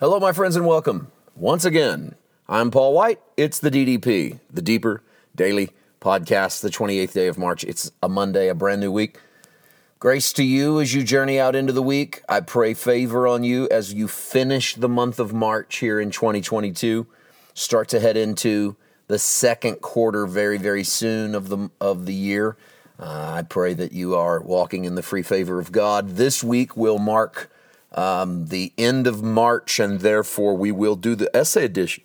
[0.00, 2.14] Hello, my friends, and welcome once again.
[2.48, 3.20] I'm Paul White.
[3.36, 5.02] It's the DDP, the Deeper
[5.36, 7.64] Daily Podcast, the 28th day of March.
[7.64, 9.18] It's a Monday, a brand new week.
[9.98, 12.22] Grace to you as you journey out into the week.
[12.30, 17.06] I pray favor on you as you finish the month of March here in 2022.
[17.52, 18.76] Start to head into
[19.06, 22.56] the second quarter very, very soon of the of the year.
[22.98, 26.16] Uh, I pray that you are walking in the free favor of God.
[26.16, 27.50] This week will mark
[27.92, 32.04] um, the end of March, and therefore we will do the essay edition.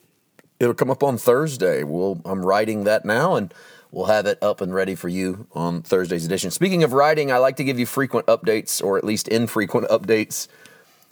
[0.59, 1.83] It'll come up on Thursday.
[1.83, 3.53] We'll, I'm writing that now, and
[3.91, 6.51] we'll have it up and ready for you on Thursday's edition.
[6.51, 10.47] Speaking of writing, I like to give you frequent updates, or at least infrequent updates,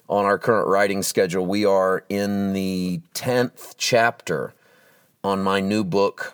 [0.10, 1.46] on our current writing schedule.
[1.46, 4.54] We are in the 10th chapter
[5.24, 6.34] on my new book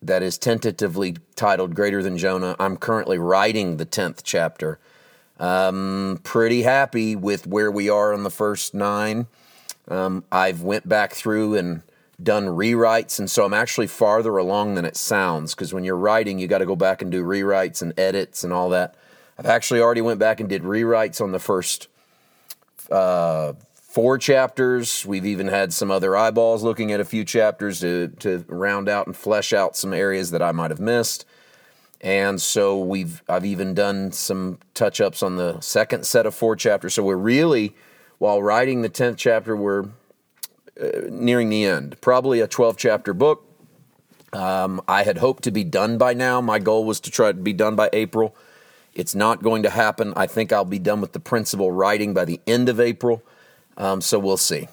[0.00, 2.54] that is tentatively titled Greater Than Jonah.
[2.58, 4.78] I'm currently writing the 10th chapter.
[5.38, 9.26] Um, pretty happy with where we are on the first nine.
[9.86, 11.82] Um, I've went back through and
[12.22, 15.54] done rewrites, and so I'm actually farther along than it sounds.
[15.54, 18.52] Because when you're writing, you got to go back and do rewrites and edits and
[18.52, 18.96] all that.
[19.38, 21.86] I've actually already went back and did rewrites on the first
[22.90, 25.06] uh, four chapters.
[25.06, 29.06] We've even had some other eyeballs looking at a few chapters to to round out
[29.06, 31.24] and flesh out some areas that I might have missed.
[32.00, 36.54] And so we've I've even done some touch ups on the second set of four
[36.54, 36.94] chapters.
[36.94, 37.74] So we're really,
[38.18, 39.86] while writing the tenth chapter, we're
[40.80, 42.00] uh, nearing the end.
[42.00, 43.44] Probably a twelve chapter book.
[44.32, 46.40] Um, I had hoped to be done by now.
[46.40, 48.36] My goal was to try to be done by April.
[48.94, 50.12] It's not going to happen.
[50.16, 53.22] I think I'll be done with the principal writing by the end of April.
[53.76, 54.68] Um, so we'll see.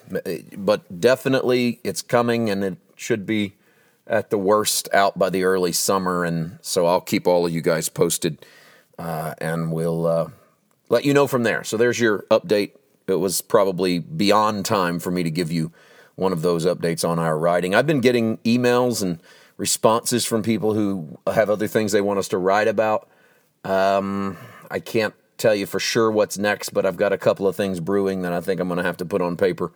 [0.58, 3.54] But definitely it's coming and it should be
[4.08, 7.62] at the worst out by the early summer, and so I'll keep all of you
[7.62, 8.46] guys posted,
[9.00, 10.30] uh, and we'll uh,
[10.90, 11.64] let you know from there.
[11.64, 12.72] So there's your update.
[13.08, 15.72] It was probably beyond time for me to give you
[16.16, 17.76] one of those updates on our writing.
[17.76, 19.20] I've been getting emails and
[19.58, 23.10] responses from people who have other things they want us to write about.
[23.64, 24.38] Um,
[24.70, 27.80] I can't tell you for sure what's next, but I've got a couple of things
[27.80, 29.72] brewing that I think I'm going to have to put on paper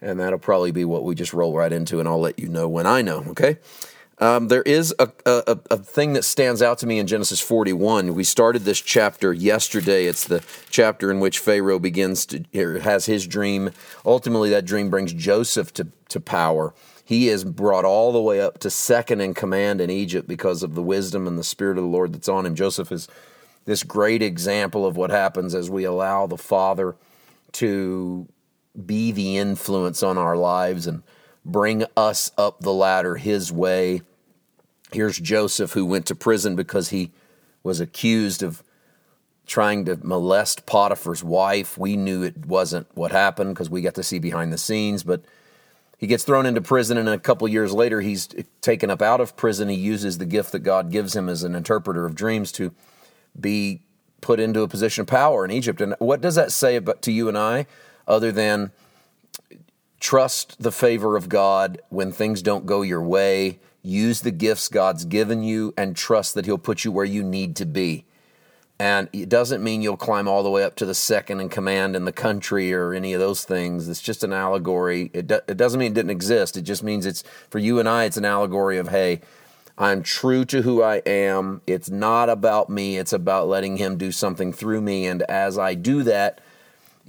[0.00, 2.68] and that'll probably be what we just roll right into, and I'll let you know
[2.68, 3.24] when I know.
[3.28, 3.58] Okay.
[4.20, 8.14] Um, there is a, a, a thing that stands out to me in Genesis 41.
[8.14, 10.04] We started this chapter yesterday.
[10.04, 12.44] It's the chapter in which Pharaoh begins to
[12.82, 13.70] has his dream.
[14.04, 16.74] Ultimately, that dream brings Joseph to, to power.
[17.02, 20.74] He is brought all the way up to second in command in Egypt because of
[20.74, 22.54] the wisdom and the spirit of the Lord that's on him.
[22.54, 23.08] Joseph is
[23.64, 26.94] this great example of what happens as we allow the Father
[27.52, 28.28] to
[28.86, 31.02] be the influence on our lives and
[31.44, 34.02] bring us up the ladder his way.
[34.92, 37.12] Here's Joseph, who went to prison because he
[37.62, 38.62] was accused of
[39.46, 41.76] trying to molest Potiphar's wife.
[41.76, 45.24] We knew it wasn't what happened because we got to see behind the scenes, but
[45.98, 48.26] he gets thrown into prison, and a couple years later, he's
[48.62, 49.68] taken up out of prison.
[49.68, 52.72] He uses the gift that God gives him as an interpreter of dreams to
[53.38, 53.82] be
[54.22, 55.80] put into a position of power in Egypt.
[55.82, 57.66] And what does that say about to you and I?
[58.10, 58.72] Other than
[60.00, 63.60] trust the favor of God when things don't go your way.
[63.82, 67.56] Use the gifts God's given you and trust that He'll put you where you need
[67.56, 68.04] to be.
[68.78, 71.94] And it doesn't mean you'll climb all the way up to the second in command
[71.94, 73.90] in the country or any of those things.
[73.90, 75.10] It's just an allegory.
[75.12, 76.56] It, do, it doesn't mean it didn't exist.
[76.56, 79.20] It just means it's, for you and I, it's an allegory of, hey,
[79.76, 81.60] I'm true to who I am.
[81.66, 85.06] It's not about me, it's about letting Him do something through me.
[85.06, 86.40] And as I do that,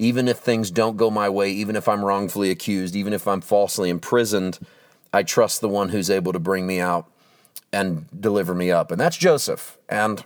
[0.02, 3.40] even if things don't go my way, even if I'm wrongfully accused, even if I'm
[3.40, 4.58] falsely imprisoned,
[5.14, 7.06] I trust the one who's able to bring me out
[7.72, 8.90] and deliver me up.
[8.90, 9.78] And that's Joseph.
[9.88, 10.24] And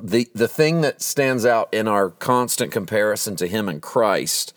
[0.00, 4.54] the the thing that stands out in our constant comparison to him and Christ,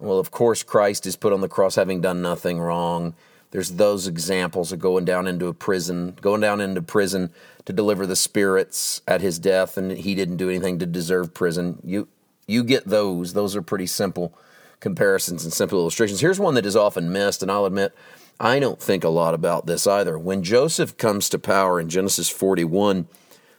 [0.00, 3.14] well, of course, Christ is put on the cross having done nothing wrong.
[3.52, 7.30] There's those examples of going down into a prison, going down into prison
[7.66, 11.78] to deliver the spirits at his death, and he didn't do anything to deserve prison.
[11.84, 12.08] You
[12.46, 13.32] you get those.
[13.32, 14.34] Those are pretty simple
[14.80, 16.20] comparisons and simple illustrations.
[16.20, 17.94] Here's one that is often missed, and I'll admit
[18.40, 20.18] I don't think a lot about this either.
[20.18, 23.06] When Joseph comes to power in Genesis 41,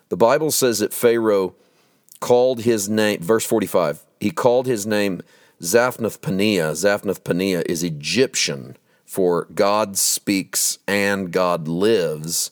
[0.09, 1.55] the Bible says that Pharaoh
[2.19, 5.21] called his name, verse 45, he called his name
[5.61, 6.71] Zaphnath Paneah.
[6.71, 12.51] Zaphnath Paneah is Egyptian for God speaks and God lives.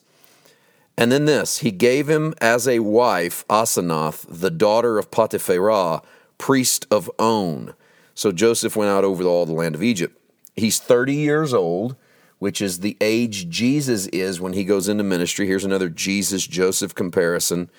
[0.96, 6.04] And then this, he gave him as a wife Asenath, the daughter of Potipharah,
[6.42, 7.76] priest of On.
[8.16, 10.20] So Joseph went out over all the land of Egypt.
[10.56, 11.96] He's 30 years old,
[12.40, 15.46] which is the age Jesus is when he goes into ministry.
[15.46, 17.70] Here's another Jesus Joseph comparison.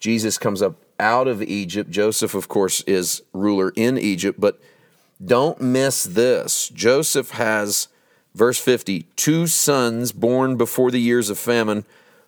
[0.00, 1.90] Jesus comes up out of Egypt.
[1.90, 4.58] Joseph, of course, is ruler in Egypt, but
[5.24, 6.68] Don't miss this.
[6.68, 7.88] Joseph has,
[8.34, 11.84] verse 50, two sons born before the years of famine,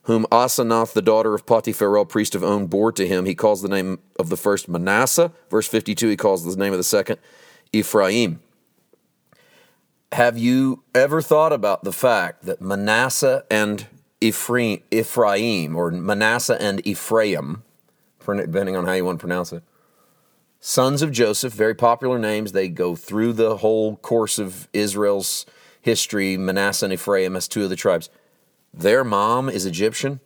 [0.09, 3.27] whom Asenath, the daughter of Potipharah, priest of On, bore to him.
[3.27, 5.33] He calls the name of the first Manasseh.
[5.51, 7.19] Verse 52, he calls the name of the second
[7.75, 8.41] Ephraim.
[10.13, 13.87] Have you ever thought about the fact that Manasseh and
[14.23, 17.63] Ephraim, Ephraim or Manasseh and Ephraim,
[18.27, 19.63] depending on how you want to pronounce it,
[20.59, 22.53] sons of Joseph, very popular names.
[22.53, 25.45] They go through the whole course of Israel's
[25.83, 28.09] history, Manasseh and Ephraim as two of the tribes.
[28.73, 30.21] Their mom is Egyptian.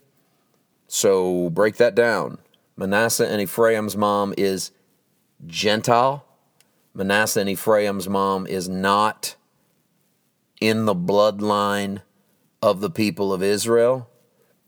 [0.86, 2.38] So break that down.
[2.76, 4.70] Manasseh and Ephraim's mom is
[5.46, 6.24] Gentile.
[6.94, 9.36] Manasseh and Ephraim's mom is not
[10.60, 12.02] in the bloodline
[12.60, 14.08] of the people of Israel.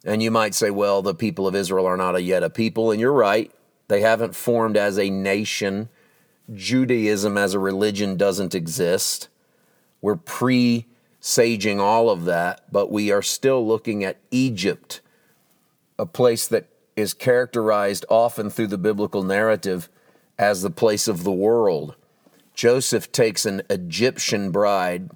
[0.04, 2.90] And you might say, well, the people of Israel are not a yet a people.
[2.90, 3.52] And you're right.
[3.88, 5.88] They haven't formed as a nation.
[6.52, 9.28] Judaism as a religion doesn't exist.
[10.00, 10.86] We're pre
[11.24, 15.00] saging all of that, but we are still looking at Egypt,
[15.98, 19.88] a place that is characterized often through the biblical narrative
[20.38, 21.94] as the place of the world.
[22.52, 25.10] Joseph takes an Egyptian bride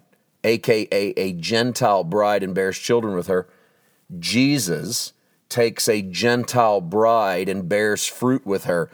[0.45, 3.49] aka a Gentile bride, and bears children with her.
[4.19, 5.13] Jesus
[5.49, 8.91] takes a Gentile bride and bears fruit with her.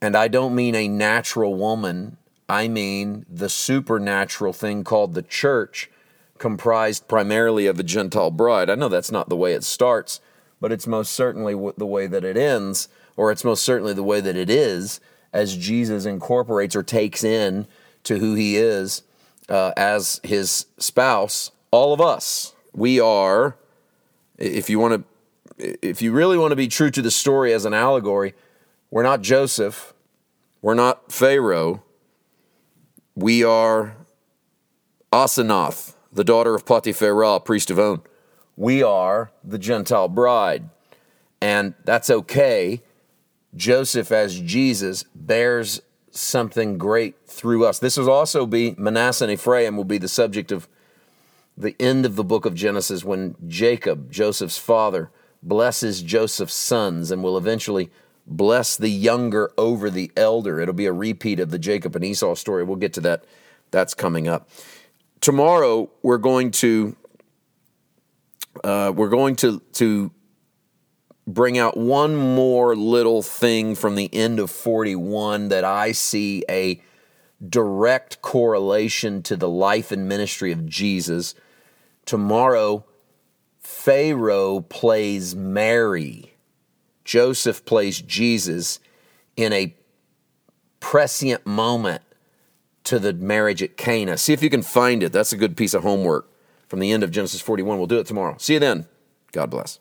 [0.00, 2.16] And I don't mean a natural woman,
[2.48, 5.90] I mean the supernatural thing called the church,
[6.38, 8.70] comprised primarily of a Gentile bride.
[8.70, 10.20] I know that's not the way it starts,
[10.60, 14.20] but it's most certainly the way that it ends, or it's most certainly the way
[14.20, 15.00] that it is
[15.32, 17.66] as Jesus incorporates or takes in
[18.04, 19.02] to who he is
[19.48, 23.56] uh, as his spouse, all of us, we are,
[24.38, 25.04] if you want
[25.58, 28.34] to, if you really want to be true to the story as an allegory,
[28.90, 29.92] we're not Joseph,
[30.62, 31.82] we're not Pharaoh,
[33.14, 33.96] we are
[35.12, 38.02] Asenath, the daughter of Potipharah, priest of On.
[38.56, 40.68] We are the Gentile bride.
[41.40, 42.82] And that's okay.
[43.54, 47.78] Joseph, as Jesus, bears something great through us.
[47.78, 50.68] This will also be Manasseh and Ephraim will be the subject of
[51.56, 55.10] the end of the book of Genesis when Jacob, Joseph's father,
[55.42, 57.90] blesses Joseph's sons and will eventually
[58.26, 60.60] bless the younger over the elder.
[60.60, 62.64] It'll be a repeat of the Jacob and Esau story.
[62.64, 63.24] We'll get to that.
[63.70, 64.48] That's coming up.
[65.20, 66.96] Tomorrow we're going to
[68.64, 70.10] uh, we're going to to
[71.26, 76.80] bring out one more little thing from the end of 41 that I see a
[77.46, 81.34] direct correlation to the life and ministry of Jesus.
[82.06, 82.86] Tomorrow,
[83.58, 86.34] Pharaoh plays Mary,
[87.04, 88.80] Joseph plays Jesus
[89.36, 89.74] in a
[90.80, 92.02] prescient moment
[92.88, 94.16] to the marriage at Cana.
[94.16, 95.12] See if you can find it.
[95.12, 96.26] That's a good piece of homework
[96.68, 97.78] from the end of Genesis 41.
[97.78, 98.36] We'll do it tomorrow.
[98.38, 98.86] See you then.
[99.32, 99.78] God bless.